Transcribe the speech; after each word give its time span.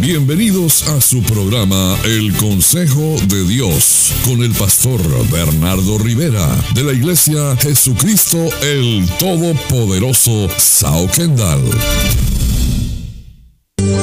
Bienvenidos 0.00 0.86
a 0.88 1.00
su 1.00 1.22
programa 1.22 1.98
El 2.04 2.32
Consejo 2.36 3.16
de 3.26 3.44
Dios 3.44 4.14
con 4.24 4.44
el 4.44 4.52
pastor 4.52 5.00
Bernardo 5.28 5.98
Rivera 5.98 6.48
de 6.74 6.84
la 6.84 6.92
Iglesia 6.92 7.56
Jesucristo 7.56 8.38
el 8.62 9.08
Todopoderoso 9.18 10.48
Sao 10.56 11.08
Kendall. 11.08 11.68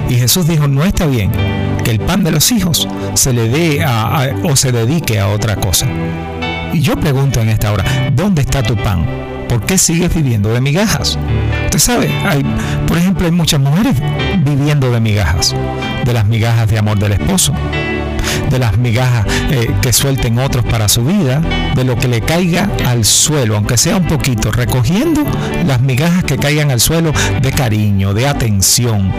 Y 0.08 0.16
Jesús 0.16 0.48
dijo, 0.48 0.70
no 0.70 0.86
está 0.86 1.06
bien 1.06 1.32
que 1.84 1.92
el 1.92 2.00
pan 2.00 2.24
de 2.24 2.32
los 2.32 2.50
hijos 2.54 2.88
se 3.14 3.34
le 3.34 3.50
dé 3.50 3.86
o 4.44 4.56
se 4.56 4.72
dedique 4.72 5.20
a 5.20 5.28
otra 5.28 5.58
cosa. 5.58 5.86
Y 6.72 6.80
yo 6.80 6.96
pregunto 6.96 7.42
en 7.42 7.50
esta 7.50 7.74
hora, 7.74 7.84
¿dónde 8.14 8.42
está 8.42 8.64
tu 8.64 8.78
pan? 8.78 9.06
¿Por 9.50 9.66
qué 9.66 9.78
sigues 9.78 10.16
viviendo 10.16 10.54
de 10.54 10.62
migajas? 10.62 11.20
Usted 11.66 11.80
sabe, 11.80 12.10
hay, 12.26 12.46
por 12.88 12.98
ejemplo, 12.98 13.26
hay 13.26 13.34
muchas 13.34 13.60
mujeres 13.60 13.96
viviendo 14.46 14.92
de 14.92 15.02
migajas, 15.02 15.54
de 16.06 16.14
las 16.14 16.26
migajas 16.26 16.70
de 16.70 16.80
amor 16.80 16.98
del 17.00 17.14
esposo, 17.14 17.54
de 18.50 18.60
las 18.60 18.78
migajas 18.78 19.26
eh, 19.52 19.72
que 19.82 19.94
suelten 19.94 20.40
otros 20.40 20.66
para 20.66 20.88
su 20.88 21.04
vida, 21.04 21.42
de 21.76 21.84
lo 21.84 21.98
que 21.98 22.08
le 22.08 22.22
caiga 22.22 22.70
al 22.86 23.06
suelo, 23.06 23.56
aunque 23.56 23.78
sea 23.78 23.98
un 23.98 24.08
poquito, 24.08 24.52
recogiendo 24.52 25.24
las 25.66 25.82
migajas 25.82 26.24
que 26.24 26.38
caigan 26.38 26.72
al 26.72 26.80
suelo 26.80 27.12
de 27.42 27.52
cariño, 27.52 28.14
de 28.14 28.28
atención. 28.28 29.14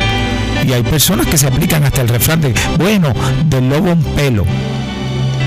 Y 0.67 0.73
hay 0.73 0.83
personas 0.83 1.27
que 1.27 1.39
se 1.39 1.47
aplican 1.47 1.85
hasta 1.85 2.03
el 2.03 2.09
refrán 2.09 2.41
de, 2.41 2.55
bueno, 2.79 3.13
del 3.47 3.69
lobo 3.69 3.93
un 3.93 4.03
pelo. 4.03 4.45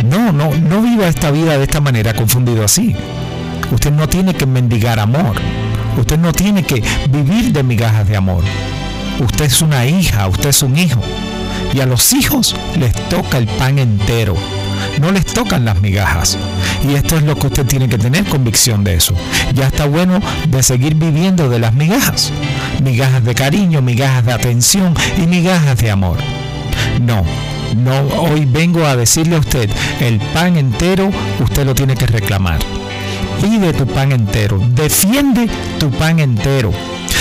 No, 0.06 0.32
no, 0.32 0.52
no 0.56 0.82
viva 0.82 1.08
esta 1.08 1.32
vida 1.32 1.58
de 1.58 1.64
esta 1.64 1.80
manera, 1.80 2.14
confundido 2.14 2.64
así. 2.64 2.96
Usted 3.72 3.92
no 3.92 4.08
tiene 4.08 4.34
que 4.34 4.46
mendigar 4.46 5.00
amor. 5.00 5.36
Usted 5.98 6.18
no 6.18 6.34
tiene 6.34 6.64
que 6.64 6.84
vivir 7.10 7.52
de 7.54 7.64
migajas 7.64 8.08
de 8.08 8.18
amor. 8.18 8.44
Usted 9.20 9.46
es 9.46 9.62
una 9.62 9.86
hija, 9.86 10.28
usted 10.28 10.50
es 10.50 10.64
un 10.64 10.78
hijo. 10.78 11.02
Y 11.74 11.82
a 11.82 11.86
los 11.86 12.14
hijos 12.14 12.56
les 12.78 12.94
toca 13.10 13.38
el 13.38 13.48
pan 13.48 13.80
entero. 13.80 14.36
No 15.02 15.12
les 15.12 15.26
tocan 15.26 15.66
las 15.66 15.82
migajas. 15.82 16.38
Y 16.88 16.94
esto 16.94 17.18
es 17.18 17.24
lo 17.24 17.36
que 17.36 17.48
usted 17.48 17.66
tiene 17.66 17.90
que 17.90 17.98
tener 17.98 18.26
convicción 18.26 18.84
de 18.84 18.96
eso. 18.96 19.16
Ya 19.54 19.68
está 19.68 19.86
bueno 19.86 20.22
de 20.48 20.62
seguir 20.62 20.96
viviendo 20.96 21.50
de 21.50 21.60
las 21.60 21.74
migajas. 21.74 22.32
Migajas 22.84 23.24
de 23.24 23.34
cariño, 23.34 23.82
migajas 23.82 24.26
de 24.26 24.34
atención 24.34 24.94
y 25.18 25.22
migajas 25.22 25.78
de 25.80 25.92
amor. 25.92 26.18
No, 27.02 27.24
no, 27.76 28.02
hoy 28.22 28.46
vengo 28.46 28.86
a 28.86 28.96
decirle 28.96 29.36
a 29.36 29.40
usted, 29.40 29.70
el 30.00 30.20
pan 30.34 30.58
entero 30.58 31.10
usted 31.40 31.66
lo 31.66 31.74
tiene 31.74 31.96
que 31.96 32.06
reclamar. 32.06 32.60
Pide 33.42 33.74
tu 33.74 33.88
pan 33.88 34.12
entero, 34.12 34.60
defiende 34.70 35.50
tu 35.80 35.90
pan 35.90 36.20
entero. 36.20 36.72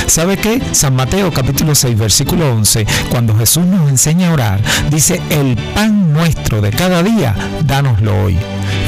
¿Sabe 0.06 0.36
qué? 0.36 0.60
San 0.72 0.94
Mateo 0.94 1.32
capítulo 1.32 1.74
6 1.74 1.98
versículo 1.98 2.52
11, 2.52 2.86
cuando 3.10 3.36
Jesús 3.36 3.64
nos 3.64 3.88
enseña 3.88 4.28
a 4.28 4.32
orar, 4.32 4.60
dice, 4.90 5.20
el 5.30 5.56
pan 5.74 6.12
nuestro 6.12 6.60
de 6.60 6.70
cada 6.70 7.02
día, 7.02 7.34
dánoslo 7.64 8.24
hoy. 8.24 8.38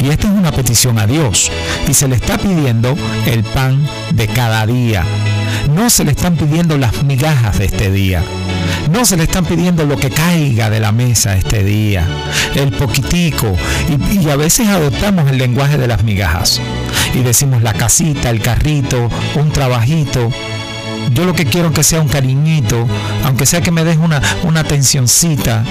Y 0.03 0.09
esta 0.09 0.27
es 0.27 0.33
una 0.33 0.51
petición 0.51 0.99
a 0.99 1.07
Dios. 1.07 1.51
Y 1.87 1.93
se 1.93 2.07
le 2.07 2.15
está 2.15 2.37
pidiendo 2.37 2.95
el 3.25 3.43
pan 3.43 3.87
de 4.11 4.27
cada 4.27 4.65
día. 4.65 5.03
No 5.73 5.89
se 5.89 6.03
le 6.03 6.11
están 6.11 6.35
pidiendo 6.35 6.77
las 6.77 7.03
migajas 7.03 7.57
de 7.57 7.65
este 7.65 7.91
día. 7.91 8.23
No 8.91 9.03
se 9.05 9.17
le 9.17 9.23
están 9.23 9.45
pidiendo 9.45 9.85
lo 9.85 9.97
que 9.97 10.11
caiga 10.11 10.69
de 10.69 10.79
la 10.79 10.91
mesa 10.91 11.35
este 11.35 11.63
día, 11.63 12.07
el 12.53 12.71
poquitico. 12.71 13.55
Y, 13.89 14.19
y, 14.19 14.29
a 14.29 14.35
veces 14.35 14.67
adoptamos 14.67 15.29
el 15.29 15.37
lenguaje 15.37 15.77
de 15.77 15.87
las 15.87 16.03
migajas. 16.03 16.61
Y 17.13 17.19
decimos 17.19 17.63
la 17.63 17.73
casita, 17.73 18.29
el 18.29 18.41
carrito, 18.41 19.09
un 19.35 19.51
trabajito. 19.51 20.31
Yo 21.13 21.25
lo 21.25 21.33
que 21.33 21.45
quiero 21.45 21.69
es 21.69 21.73
que 21.73 21.83
sea 21.83 22.01
un 22.01 22.07
cariñito, 22.07 22.87
aunque 23.23 23.45
sea 23.45 23.61
que 23.61 23.71
me 23.71 23.83
des 23.83 23.97
una, 23.97 24.21
una 24.43 24.61
atencioncita. 24.61 25.63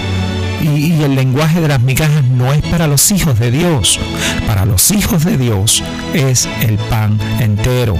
Y, 0.62 0.94
y, 0.94 1.02
el 1.02 1.14
lenguaje 1.14 1.60
de 1.60 1.68
las 1.68 1.80
migajas 1.80 2.24
no 2.24 2.52
es 2.54 2.62
para 2.62 2.86
los 2.86 3.10
hijos 3.10 3.38
de 3.38 3.50
Dios. 3.50 4.00
Para 4.46 4.64
los 4.64 4.90
hijos 4.92 5.24
de 5.24 5.36
Dios 5.36 5.82
es 6.14 6.48
el 6.62 6.78
pan 6.78 7.18
entero. 7.38 7.96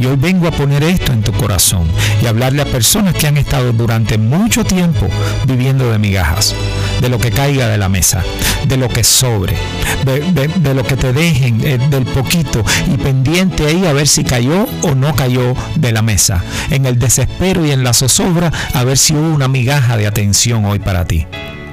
Y 0.00 0.06
hoy 0.06 0.16
vengo 0.16 0.48
a 0.48 0.50
poner 0.50 0.82
esto 0.82 1.12
en 1.12 1.22
tu 1.22 1.32
corazón 1.32 1.86
y 2.22 2.26
hablarle 2.26 2.62
a 2.62 2.66
personas 2.66 3.14
que 3.14 3.26
han 3.26 3.36
estado 3.36 3.72
durante 3.72 4.18
mucho 4.18 4.64
tiempo 4.64 5.08
viviendo 5.46 5.90
de 5.90 5.98
migajas, 5.98 6.54
de 7.00 7.08
lo 7.08 7.18
que 7.18 7.30
caiga 7.30 7.68
de 7.68 7.78
la 7.78 7.88
mesa, 7.88 8.22
de 8.66 8.76
lo 8.76 8.88
que 8.88 9.04
sobre, 9.04 9.56
de, 10.04 10.74
lo 10.74 10.82
que 10.84 10.96
te 10.96 11.12
dejen, 11.12 11.60
eh, 11.64 11.78
del 11.90 12.04
poquito 12.04 12.64
y 12.92 12.96
pendiente 12.96 13.66
ahí 13.66 13.86
a 13.86 13.92
ver 13.92 14.08
si 14.08 14.24
cayó 14.24 14.66
o 14.82 14.94
no 14.94 15.14
cayó 15.14 15.54
de 15.76 15.92
la 15.92 16.02
mesa, 16.02 16.42
en 16.70 16.86
el 16.86 16.98
desespero 16.98 17.64
y 17.64 17.70
en 17.70 17.84
la 17.84 17.92
zozobra 17.92 18.52
a 18.74 18.84
ver 18.84 18.98
si 18.98 19.14
hubo 19.14 19.34
una 19.34 19.48
migaja 19.48 19.96
de 19.96 20.06
atención 20.06 20.64
hoy 20.64 20.78
para 20.78 21.04
ti. 21.04 21.26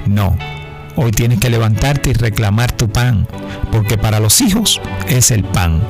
No, 0.05 0.37
hoy 0.95 1.11
tienes 1.11 1.39
que 1.39 1.49
levantarte 1.49 2.09
y 2.11 2.13
reclamar 2.13 2.71
tu 2.71 2.89
pan, 2.89 3.27
porque 3.71 3.97
para 3.97 4.19
los 4.19 4.41
hijos 4.41 4.81
es 5.07 5.31
el 5.31 5.43
pan. 5.43 5.81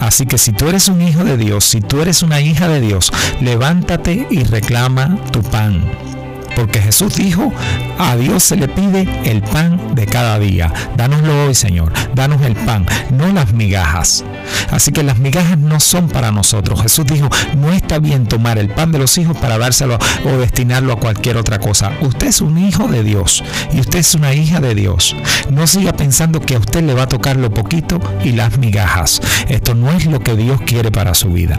Así 0.00 0.26
que 0.26 0.38
si 0.38 0.52
tú 0.52 0.68
eres 0.68 0.88
un 0.88 1.00
hijo 1.00 1.24
de 1.24 1.36
Dios, 1.36 1.64
si 1.64 1.80
tú 1.80 2.00
eres 2.00 2.22
una 2.22 2.40
hija 2.40 2.68
de 2.68 2.80
Dios, 2.80 3.12
levántate 3.40 4.26
y 4.30 4.44
reclama 4.44 5.18
tu 5.32 5.42
pan. 5.42 6.13
Porque 6.56 6.80
Jesús 6.80 7.16
dijo, 7.16 7.52
a 7.98 8.16
Dios 8.16 8.44
se 8.44 8.56
le 8.56 8.68
pide 8.68 9.08
el 9.24 9.42
pan 9.42 9.94
de 9.94 10.06
cada 10.06 10.38
día. 10.38 10.72
Dánoslo 10.96 11.46
hoy, 11.46 11.54
Señor. 11.54 11.92
Danos 12.14 12.42
el 12.42 12.54
pan, 12.54 12.86
no 13.10 13.32
las 13.32 13.52
migajas. 13.52 14.24
Así 14.70 14.92
que 14.92 15.02
las 15.02 15.18
migajas 15.18 15.58
no 15.58 15.80
son 15.80 16.08
para 16.08 16.30
nosotros. 16.30 16.82
Jesús 16.82 17.06
dijo, 17.06 17.28
no 17.56 17.72
está 17.72 17.98
bien 17.98 18.26
tomar 18.26 18.58
el 18.58 18.68
pan 18.68 18.92
de 18.92 18.98
los 18.98 19.16
hijos 19.18 19.36
para 19.36 19.58
dárselo 19.58 19.98
o 20.24 20.36
destinarlo 20.38 20.92
a 20.92 21.00
cualquier 21.00 21.36
otra 21.36 21.58
cosa. 21.58 21.92
Usted 22.00 22.28
es 22.28 22.40
un 22.40 22.58
hijo 22.58 22.88
de 22.88 23.02
Dios 23.02 23.42
y 23.72 23.80
usted 23.80 24.00
es 24.00 24.14
una 24.14 24.34
hija 24.34 24.60
de 24.60 24.74
Dios. 24.74 25.16
No 25.50 25.66
siga 25.66 25.92
pensando 25.92 26.40
que 26.40 26.56
a 26.56 26.58
usted 26.58 26.82
le 26.82 26.94
va 26.94 27.04
a 27.04 27.08
tocar 27.08 27.36
lo 27.36 27.52
poquito 27.52 28.00
y 28.22 28.32
las 28.32 28.58
migajas. 28.58 29.20
Esto 29.48 29.74
no 29.74 29.92
es 29.92 30.06
lo 30.06 30.20
que 30.20 30.36
Dios 30.36 30.60
quiere 30.66 30.90
para 30.90 31.14
su 31.14 31.30
vida. 31.30 31.58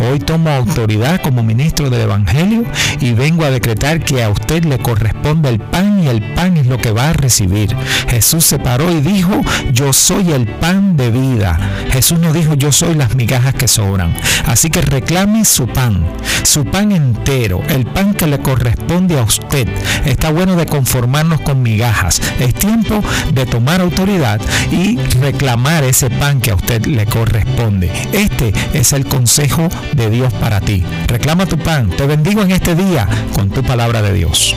Hoy 0.00 0.18
tomo 0.18 0.50
autoridad 0.50 1.20
como 1.20 1.42
ministro 1.42 1.88
del 1.88 2.02
Evangelio 2.02 2.64
y 3.00 3.12
vengo 3.12 3.44
a 3.44 3.50
decretar 3.50 4.00
que 4.04 4.22
a 4.22 4.28
usted 4.28 4.64
le 4.64 4.78
corresponde 4.78 5.48
el 5.48 5.60
pan 5.60 6.02
y 6.02 6.08
el 6.08 6.34
pan 6.34 6.56
es 6.56 6.66
lo 6.66 6.78
que 6.78 6.90
va 6.90 7.10
a 7.10 7.12
recibir. 7.12 7.74
Jesús 8.08 8.44
se 8.44 8.58
paró 8.58 8.90
y 8.90 9.00
dijo, 9.00 9.40
yo 9.72 9.92
soy 9.92 10.32
el 10.32 10.46
pan 10.46 10.96
de 10.96 11.10
vida. 11.10 11.58
Jesús 11.94 12.18
no 12.18 12.32
dijo, 12.32 12.54
yo 12.54 12.72
soy 12.72 12.96
las 12.96 13.14
migajas 13.14 13.54
que 13.54 13.68
sobran. 13.68 14.16
Así 14.46 14.68
que 14.68 14.82
reclame 14.82 15.44
su 15.44 15.68
pan, 15.68 16.04
su 16.42 16.64
pan 16.64 16.90
entero, 16.90 17.62
el 17.68 17.86
pan 17.86 18.14
que 18.14 18.26
le 18.26 18.40
corresponde 18.40 19.16
a 19.16 19.22
usted. 19.22 19.68
Está 20.04 20.32
bueno 20.32 20.56
de 20.56 20.66
conformarnos 20.66 21.40
con 21.42 21.62
migajas. 21.62 22.20
Es 22.40 22.52
tiempo 22.54 23.00
de 23.32 23.46
tomar 23.46 23.80
autoridad 23.80 24.40
y 24.72 24.96
reclamar 25.20 25.84
ese 25.84 26.10
pan 26.10 26.40
que 26.40 26.50
a 26.50 26.56
usted 26.56 26.84
le 26.84 27.06
corresponde. 27.06 27.92
Este 28.12 28.52
es 28.72 28.92
el 28.92 29.06
consejo 29.06 29.68
de 29.92 30.10
Dios 30.10 30.32
para 30.32 30.60
ti. 30.60 30.82
Reclama 31.06 31.46
tu 31.46 31.58
pan. 31.58 31.90
Te 31.90 32.08
bendigo 32.08 32.42
en 32.42 32.50
este 32.50 32.74
día 32.74 33.06
con 33.34 33.50
tu 33.50 33.62
palabra 33.62 34.02
de 34.02 34.14
Dios. 34.14 34.56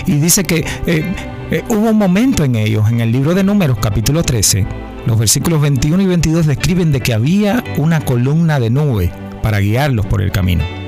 y 0.04 0.12
dice 0.16 0.44
que 0.44 0.66
eh, 0.86 1.14
eh, 1.50 1.64
hubo 1.68 1.90
un 1.90 1.96
momento 1.96 2.44
en 2.44 2.56
ellos, 2.56 2.90
en 2.90 3.00
el 3.00 3.12
libro 3.12 3.34
de 3.34 3.44
Números 3.44 3.78
capítulo 3.80 4.22
13, 4.22 4.66
los 5.06 5.18
versículos 5.18 5.62
21 5.62 6.02
y 6.02 6.06
22 6.06 6.46
describen 6.46 6.92
de 6.92 7.00
que 7.00 7.14
había 7.14 7.64
una 7.78 8.00
columna 8.00 8.60
de 8.60 8.68
nube 8.68 9.10
para 9.42 9.60
guiarlos 9.60 10.04
por 10.04 10.20
el 10.20 10.32
camino 10.32 10.79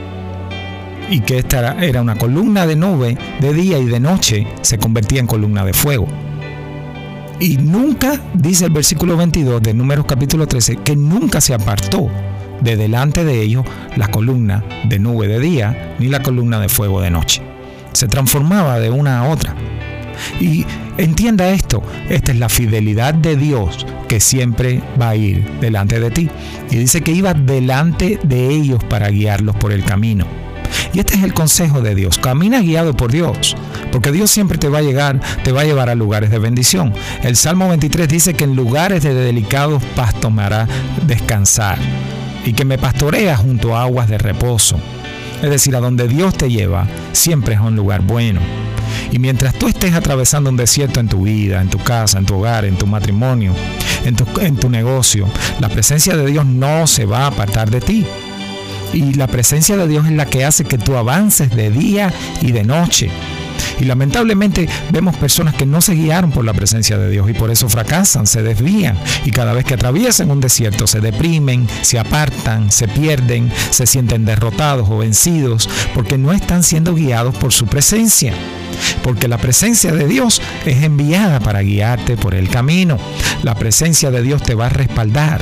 y 1.10 1.20
que 1.20 1.38
esta 1.38 1.76
era 1.82 2.00
una 2.00 2.16
columna 2.16 2.66
de 2.66 2.76
nube 2.76 3.16
de 3.40 3.52
día 3.52 3.78
y 3.78 3.86
de 3.86 4.00
noche 4.00 4.46
se 4.62 4.78
convertía 4.78 5.20
en 5.20 5.26
columna 5.26 5.64
de 5.64 5.72
fuego. 5.72 6.06
Y 7.40 7.56
nunca, 7.56 8.20
dice 8.34 8.66
el 8.66 8.72
versículo 8.72 9.16
22 9.16 9.62
de 9.62 9.74
Números 9.74 10.06
capítulo 10.06 10.46
13, 10.46 10.76
que 10.76 10.94
nunca 10.94 11.40
se 11.40 11.54
apartó 11.54 12.08
de 12.60 12.76
delante 12.76 13.24
de 13.24 13.42
ellos 13.42 13.64
la 13.96 14.08
columna 14.08 14.64
de 14.84 14.98
nube 14.98 15.26
de 15.26 15.40
día 15.40 15.96
ni 15.98 16.08
la 16.08 16.22
columna 16.22 16.60
de 16.60 16.68
fuego 16.68 17.00
de 17.00 17.10
noche. 17.10 17.42
Se 17.92 18.06
transformaba 18.06 18.78
de 18.78 18.90
una 18.90 19.20
a 19.20 19.28
otra. 19.28 19.54
Y 20.40 20.64
entienda 20.98 21.50
esto, 21.50 21.82
esta 22.08 22.32
es 22.32 22.38
la 22.38 22.48
fidelidad 22.48 23.14
de 23.14 23.36
Dios 23.36 23.86
que 24.08 24.20
siempre 24.20 24.80
va 25.00 25.10
a 25.10 25.16
ir 25.16 25.44
delante 25.60 25.98
de 25.98 26.10
ti. 26.10 26.28
Y 26.70 26.76
dice 26.76 27.00
que 27.00 27.12
iba 27.12 27.34
delante 27.34 28.18
de 28.22 28.50
ellos 28.50 28.82
para 28.84 29.08
guiarlos 29.08 29.56
por 29.56 29.72
el 29.72 29.84
camino. 29.84 30.26
Y 30.92 31.00
este 31.00 31.14
es 31.14 31.22
el 31.22 31.32
consejo 31.32 31.80
de 31.80 31.94
Dios. 31.94 32.18
Camina 32.18 32.60
guiado 32.60 32.94
por 32.94 33.10
Dios, 33.10 33.56
porque 33.90 34.12
Dios 34.12 34.30
siempre 34.30 34.58
te 34.58 34.68
va 34.68 34.78
a 34.78 34.82
llegar, 34.82 35.20
te 35.42 35.52
va 35.52 35.62
a 35.62 35.64
llevar 35.64 35.88
a 35.88 35.94
lugares 35.94 36.30
de 36.30 36.38
bendición. 36.38 36.92
El 37.22 37.36
Salmo 37.36 37.68
23 37.68 38.08
dice 38.08 38.34
que 38.34 38.44
en 38.44 38.54
lugares 38.54 39.02
de 39.02 39.14
delicados 39.14 39.82
pastos 39.96 40.32
me 40.32 40.42
hará 40.42 40.68
descansar 41.06 41.78
y 42.44 42.52
que 42.52 42.64
me 42.64 42.78
pastorea 42.78 43.36
junto 43.36 43.76
a 43.76 43.82
aguas 43.82 44.08
de 44.08 44.18
reposo. 44.18 44.76
Es 45.42 45.50
decir, 45.50 45.74
a 45.74 45.80
donde 45.80 46.08
Dios 46.08 46.36
te 46.36 46.50
lleva, 46.50 46.86
siempre 47.12 47.54
es 47.54 47.60
un 47.60 47.74
lugar 47.74 48.02
bueno. 48.02 48.40
Y 49.10 49.18
mientras 49.18 49.54
tú 49.54 49.68
estés 49.68 49.94
atravesando 49.94 50.50
un 50.50 50.56
desierto 50.56 51.00
en 51.00 51.08
tu 51.08 51.22
vida, 51.22 51.60
en 51.60 51.68
tu 51.68 51.78
casa, 51.78 52.18
en 52.18 52.26
tu 52.26 52.36
hogar, 52.36 52.64
en 52.64 52.76
tu 52.76 52.86
matrimonio, 52.86 53.54
en 54.04 54.14
tu, 54.14 54.26
en 54.40 54.56
tu 54.56 54.70
negocio, 54.70 55.26
la 55.60 55.68
presencia 55.68 56.16
de 56.16 56.26
Dios 56.26 56.46
no 56.46 56.86
se 56.86 57.06
va 57.06 57.24
a 57.24 57.26
apartar 57.26 57.70
de 57.70 57.80
ti. 57.80 58.06
Y 58.92 59.14
la 59.14 59.26
presencia 59.26 59.76
de 59.76 59.88
Dios 59.88 60.06
es 60.06 60.12
la 60.12 60.26
que 60.26 60.44
hace 60.44 60.64
que 60.64 60.78
tú 60.78 60.96
avances 60.96 61.50
de 61.50 61.70
día 61.70 62.12
y 62.40 62.52
de 62.52 62.64
noche. 62.64 63.10
Y 63.80 63.84
lamentablemente 63.84 64.68
vemos 64.90 65.16
personas 65.16 65.54
que 65.54 65.66
no 65.66 65.80
se 65.80 65.94
guiaron 65.94 66.30
por 66.30 66.44
la 66.44 66.52
presencia 66.52 66.98
de 66.98 67.10
Dios 67.10 67.28
y 67.28 67.32
por 67.32 67.50
eso 67.50 67.68
fracasan, 67.68 68.26
se 68.26 68.42
desvían 68.42 68.98
y 69.24 69.30
cada 69.30 69.52
vez 69.52 69.64
que 69.64 69.74
atraviesan 69.74 70.30
un 70.30 70.40
desierto 70.40 70.86
se 70.86 71.00
deprimen, 71.00 71.66
se 71.82 71.98
apartan, 71.98 72.70
se 72.70 72.88
pierden, 72.88 73.50
se 73.70 73.86
sienten 73.86 74.24
derrotados 74.24 74.88
o 74.90 74.98
vencidos 74.98 75.68
porque 75.94 76.18
no 76.18 76.32
están 76.32 76.62
siendo 76.62 76.94
guiados 76.94 77.34
por 77.36 77.52
su 77.52 77.66
presencia. 77.66 78.34
Porque 79.02 79.28
la 79.28 79.38
presencia 79.38 79.92
de 79.92 80.06
Dios 80.06 80.40
es 80.64 80.82
enviada 80.82 81.40
para 81.40 81.62
guiarte 81.62 82.16
por 82.16 82.34
el 82.34 82.48
camino. 82.48 82.98
La 83.42 83.54
presencia 83.54 84.10
de 84.10 84.22
Dios 84.22 84.42
te 84.42 84.54
va 84.54 84.66
a 84.66 84.70
respaldar. 84.70 85.40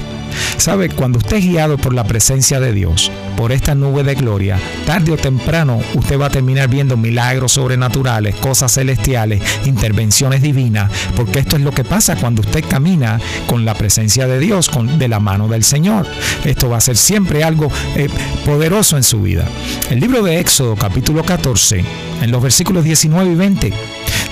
Sabe, 0.56 0.88
cuando 0.90 1.18
usted 1.18 1.38
es 1.38 1.44
guiado 1.44 1.78
por 1.78 1.94
la 1.94 2.04
presencia 2.04 2.60
de 2.60 2.72
Dios, 2.72 3.10
por 3.36 3.52
esta 3.52 3.74
nube 3.74 4.02
de 4.02 4.14
gloria, 4.14 4.58
tarde 4.86 5.12
o 5.12 5.16
temprano 5.16 5.80
usted 5.94 6.20
va 6.20 6.26
a 6.26 6.30
terminar 6.30 6.68
viendo 6.68 6.96
milagros 6.96 7.52
sobrenaturales, 7.52 8.36
cosas 8.36 8.74
celestiales, 8.74 9.42
intervenciones 9.64 10.42
divinas, 10.42 10.90
porque 11.16 11.38
esto 11.38 11.56
es 11.56 11.62
lo 11.62 11.72
que 11.72 11.84
pasa 11.84 12.16
cuando 12.16 12.42
usted 12.42 12.64
camina 12.68 13.20
con 13.46 13.64
la 13.64 13.74
presencia 13.74 14.26
de 14.26 14.38
Dios, 14.38 14.68
con, 14.68 14.98
de 14.98 15.08
la 15.08 15.20
mano 15.20 15.48
del 15.48 15.64
Señor. 15.64 16.06
Esto 16.44 16.68
va 16.68 16.78
a 16.78 16.80
ser 16.80 16.96
siempre 16.96 17.44
algo 17.44 17.70
eh, 17.96 18.08
poderoso 18.44 18.96
en 18.96 19.02
su 19.02 19.22
vida. 19.22 19.46
El 19.90 20.00
libro 20.00 20.22
de 20.22 20.40
Éxodo 20.40 20.76
capítulo 20.76 21.24
14, 21.24 21.84
en 22.22 22.30
los 22.30 22.42
versículos 22.42 22.84
19 22.84 23.32
y 23.32 23.34
20, 23.34 23.72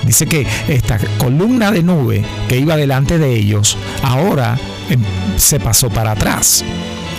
dice 0.09 0.27
que 0.27 0.47
esta 0.69 0.99
columna 1.19 1.71
de 1.71 1.83
nube 1.83 2.25
que 2.49 2.59
iba 2.59 2.77
delante 2.77 3.19
de 3.19 3.37
ellos, 3.37 3.77
ahora 4.03 4.59
em, 4.88 5.00
se 5.37 5.61
pasó 5.61 5.91
para 5.91 6.12
atrás. 6.12 6.65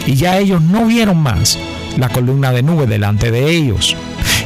Y 0.08 0.16
ya 0.16 0.40
ellos 0.40 0.62
no 0.62 0.86
vieron 0.86 1.18
más 1.18 1.60
la 1.98 2.10
columna 2.10 2.52
de 2.52 2.64
nube 2.64 2.88
delante 2.88 3.30
de 3.30 3.52
ellos. 3.52 3.96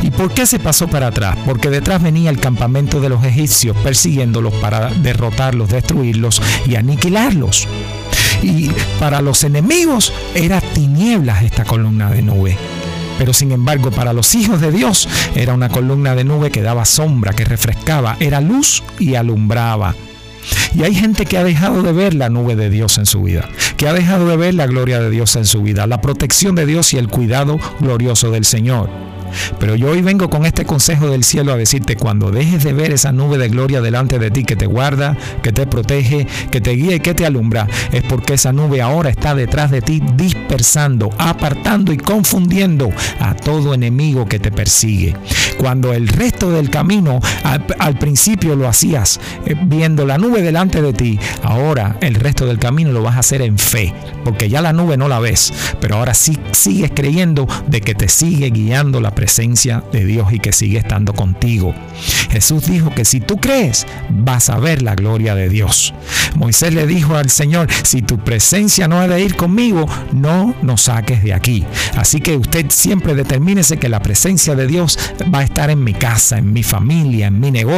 ¿Y 0.01 0.12
por 0.12 0.33
qué 0.33 0.45
se 0.45 0.59
pasó 0.59 0.89
para 0.89 1.07
atrás? 1.07 1.38
Porque 1.45 1.69
detrás 1.69 2.03
venía 2.03 2.29
el 2.29 2.39
campamento 2.39 3.00
de 3.00 3.07
los 3.07 3.23
egipcios 3.23 3.77
persiguiéndolos 3.77 4.53
para 4.55 4.89
derrotarlos, 4.89 5.69
destruirlos 5.69 6.41
y 6.67 6.75
aniquilarlos. 6.75 7.65
Y 8.41 8.71
para 9.00 9.21
los 9.21 9.45
enemigos 9.45 10.12
era 10.35 10.59
tinieblas 10.59 11.43
esta 11.43 11.63
columna 11.63 12.09
de 12.09 12.21
nube. 12.21 12.57
Pero 13.17 13.34
sin 13.34 13.51
embargo 13.51 13.91
para 13.91 14.13
los 14.13 14.36
hijos 14.36 14.62
de 14.62 14.72
Dios 14.72 15.08
era 15.36 15.53
una 15.53 15.70
columna 15.70 16.15
de 16.15 16.24
nube 16.24 16.51
que 16.51 16.62
daba 16.62 16.86
sombra, 16.86 17.34
que 17.34 17.46
refrescaba, 17.46 18.17
era 18.20 18.41
luz 18.41 18.84
y 19.00 19.15
alumbraba. 19.15 19.96
Y 20.75 20.84
hay 20.84 20.96
gente 20.96 21.25
que 21.25 21.38
ha 21.38 21.43
dejado 21.43 21.84
de 21.84 21.93
ver 21.93 22.13
la 22.13 22.29
nube 22.29 22.55
de 22.55 22.70
Dios 22.70 22.98
en 22.98 23.05
su 23.05 23.24
vida, 23.24 23.48
que 23.77 23.88
ha 23.88 23.93
dejado 23.93 24.27
de 24.27 24.38
ver 24.38 24.53
la 24.53 24.67
gloria 24.67 25.00
de 25.00 25.10
Dios 25.10 25.36
en 25.36 25.46
su 25.46 25.62
vida, 25.62 25.88
la 25.88 26.01
protección 26.01 26.55
de 26.55 26.65
Dios 26.65 26.93
y 26.93 26.98
el 26.98 27.08
cuidado 27.08 27.60
glorioso 27.79 28.32
del 28.32 28.46
Señor. 28.46 28.89
Pero 29.59 29.75
yo 29.75 29.89
hoy 29.89 30.01
vengo 30.01 30.29
con 30.29 30.45
este 30.45 30.65
consejo 30.65 31.09
del 31.09 31.23
cielo 31.23 31.53
a 31.53 31.57
decirte, 31.57 31.95
cuando 31.95 32.31
dejes 32.31 32.63
de 32.63 32.73
ver 32.73 32.91
esa 32.91 33.11
nube 33.11 33.37
de 33.37 33.49
gloria 33.49 33.81
delante 33.81 34.19
de 34.19 34.31
ti 34.31 34.43
que 34.43 34.55
te 34.55 34.65
guarda, 34.65 35.17
que 35.41 35.51
te 35.51 35.67
protege, 35.67 36.27
que 36.51 36.61
te 36.61 36.71
guía 36.71 36.95
y 36.95 36.99
que 36.99 37.13
te 37.13 37.25
alumbra, 37.25 37.67
es 37.91 38.03
porque 38.03 38.33
esa 38.33 38.53
nube 38.53 38.81
ahora 38.81 39.09
está 39.09 39.35
detrás 39.35 39.71
de 39.71 39.81
ti 39.81 40.01
dispersando, 40.15 41.09
apartando 41.17 41.93
y 41.93 41.97
confundiendo 41.97 42.89
a 43.19 43.35
todo 43.35 43.73
enemigo 43.73 44.27
que 44.27 44.39
te 44.39 44.51
persigue. 44.51 45.15
Cuando 45.57 45.93
el 45.93 46.07
resto 46.07 46.51
del 46.51 46.69
camino 46.69 47.19
al, 47.83 47.97
principio 47.97 48.55
lo 48.55 48.67
hacías 48.67 49.19
eh, 49.45 49.55
viendo 49.65 50.05
la 50.05 50.17
nube 50.17 50.41
delante 50.41 50.81
de 50.81 50.93
ti, 50.93 51.19
ahora 51.43 51.97
el 52.01 52.15
resto 52.15 52.45
del 52.45 52.59
camino 52.59 52.91
lo 52.91 53.01
vas 53.01 53.15
a 53.15 53.19
hacer 53.19 53.41
en 53.41 53.57
fe, 53.57 53.93
porque 54.23 54.49
ya 54.49 54.61
la 54.61 54.73
nube 54.73 54.97
no 54.97 55.07
la 55.07 55.19
ves, 55.19 55.53
pero 55.79 55.97
ahora 55.97 56.13
sí 56.13 56.37
sigues 56.51 56.91
creyendo 56.93 57.47
de 57.67 57.81
que 57.81 57.95
te 57.95 58.09
sigue 58.09 58.49
guiando 58.49 58.99
la 59.01 59.15
presencia 59.15 59.83
de 59.91 60.05
Dios 60.05 60.33
y 60.33 60.39
que 60.39 60.51
sigue 60.51 60.77
estando 60.77 61.13
contigo. 61.13 61.73
Jesús 62.29 62.65
dijo 62.65 62.89
que 62.93 63.05
si 63.05 63.19
tú 63.19 63.37
crees, 63.37 63.85
vas 64.09 64.49
a 64.49 64.59
ver 64.59 64.81
la 64.81 64.95
gloria 64.95 65.35
de 65.35 65.49
Dios. 65.49 65.93
Moisés 66.35 66.73
le 66.73 66.87
dijo 66.87 67.15
al 67.15 67.29
Señor, 67.29 67.67
si 67.83 68.01
tu 68.01 68.17
presencia 68.17 68.87
no 68.87 68.99
ha 68.99 69.07
de 69.07 69.21
ir 69.21 69.35
conmigo, 69.35 69.85
no 70.11 70.55
nos 70.61 70.83
saques 70.83 71.23
de 71.23 71.33
aquí. 71.33 71.65
Así 71.95 72.21
que 72.21 72.37
usted 72.37 72.65
siempre 72.69 73.15
determínese 73.15 73.77
que 73.77 73.89
la 73.89 74.01
presencia 74.01 74.55
de 74.55 74.67
Dios 74.67 74.97
va 75.33 75.39
a 75.39 75.43
estar 75.43 75.69
en 75.69 75.83
mi 75.83 75.93
casa, 75.93 76.37
en 76.37 76.51
mi 76.51 76.63
familia, 76.63 77.27
en 77.27 77.39
mi 77.39 77.51
negocio, 77.51 77.72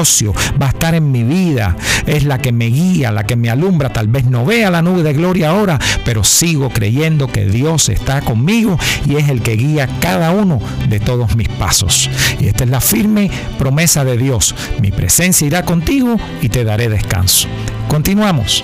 va 0.62 0.68
a 0.68 0.70
estar 0.70 0.96
en 0.96 1.12
mi 1.12 1.24
vida. 1.24 1.76
Es 2.06 2.24
la 2.24 2.40
que 2.40 2.52
me 2.52 2.68
guía, 2.68 3.12
la 3.12 3.26
que 3.26 3.36
me 3.36 3.50
alumbra. 3.50 3.90
Tal 3.90 4.08
vez 4.08 4.26
no 4.26 4.46
vea 4.46 4.70
la 4.70 4.82
nube 4.82 5.04
de 5.04 5.14
gloria 5.14 5.50
ahora, 5.50 5.80
pero 6.04 6.24
sigo 6.24 6.70
creyendo 6.70 7.28
que 7.28 7.46
Dios 7.46 7.90
está 7.90 8.22
conmigo 8.22 8.78
y 9.06 9.16
es 9.16 9.30
el 9.30 9.42
que 9.42 9.56
guía 9.56 9.88
cada 10.00 10.32
uno 10.32 10.60
de 10.90 11.00
todos 11.00 11.36
mis 11.36 11.50
pasos. 11.50 12.10
Y 12.40 12.48
esta 12.48 12.64
es 12.64 12.70
la 12.70 12.82
firme 12.82 13.30
promesa 13.58 14.04
de 14.04 14.18
Dios. 14.18 14.56
Mi 14.82 14.92
presencia 14.92 15.48
irá 15.48 15.64
contigo 15.64 16.18
y 16.42 16.50
te 16.50 16.64
daré 16.64 16.90
descanso. 16.90 17.48
Continuamos. 17.88 18.64